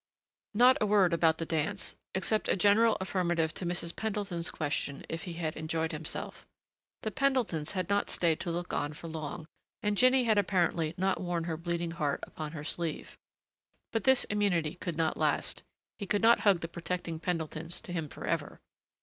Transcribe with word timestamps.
Not 0.55 0.79
a 0.81 0.87
word 0.87 1.13
about 1.13 1.37
the 1.37 1.45
dance 1.45 1.95
except 2.15 2.49
a 2.49 2.55
general 2.55 2.97
affirmative 2.99 3.53
to 3.53 3.67
Mrs. 3.67 3.95
Pendleton's 3.95 4.49
question 4.49 5.05
if 5.07 5.25
he 5.25 5.33
had 5.33 5.55
enjoyed 5.55 5.91
himself. 5.91 6.47
The 7.03 7.11
Pendletons 7.11 7.73
had 7.73 7.87
not 7.87 8.09
stayed 8.09 8.39
to 8.39 8.49
look 8.49 8.73
on 8.73 8.93
for 8.93 9.07
long, 9.07 9.45
and 9.83 9.95
Jinny 9.95 10.23
had 10.23 10.39
apparently 10.39 10.95
not 10.97 11.21
worn 11.21 11.43
her 11.43 11.55
bleeding 11.55 11.91
heart 11.91 12.21
upon 12.23 12.53
her 12.53 12.63
sleeve. 12.63 13.15
But 13.91 14.05
this 14.05 14.23
immunity 14.23 14.73
could 14.73 14.97
not 14.97 15.17
last. 15.17 15.61
He 15.99 16.07
could 16.07 16.23
not 16.23 16.39
hug 16.39 16.61
the 16.61 16.67
protecting 16.67 17.19
Pendletons 17.19 17.79
to 17.81 17.93
him 17.93 18.09
forever. 18.09 18.59